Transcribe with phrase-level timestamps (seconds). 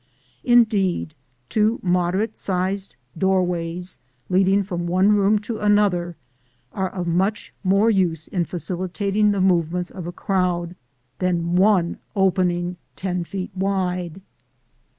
[0.43, 1.13] Indeed,
[1.47, 6.15] two moderate sized doorways leading from one room to another
[6.73, 10.75] are of much more use in facilitating the movements of a crowd
[11.19, 14.21] than one opening ten feet wide.